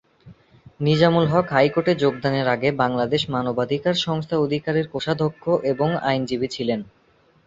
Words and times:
নিজামুল 0.79 1.25
হক 1.27 1.47
হাইকোর্টে 1.51 1.93
যোগদানের 1.95 2.47
আগে 2.47 2.69
বাংলাদেশ 2.83 3.21
মানবাধিকার 3.29 3.95
সংস্থা 4.05 4.35
অধিকার 4.37 4.75
এর 4.75 4.87
কোষাধ্যক্ষ 4.87 5.43
এবং 5.71 5.89
আইনজীবী 6.03 6.47
ছিলেন। 6.47 6.79